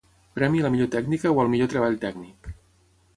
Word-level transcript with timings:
Premi 0.37 0.61
a 0.61 0.65
la 0.65 0.71
millor 0.75 0.89
tècnica 0.95 1.33
o 1.35 1.41
al 1.43 1.51
millor 1.51 1.69
treball 1.75 1.99
tècnic. 2.07 2.51